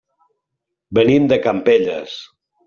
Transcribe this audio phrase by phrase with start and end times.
[0.99, 2.17] Venim de Campelles.